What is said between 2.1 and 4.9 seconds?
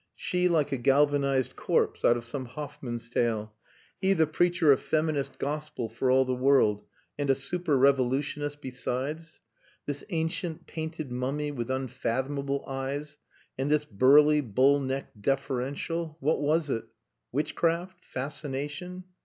of some Hoffman's Tale he the preacher of